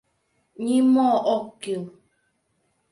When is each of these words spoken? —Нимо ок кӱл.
—Нимо 0.65 1.09
ок 1.35 1.45
кӱл. 1.61 1.83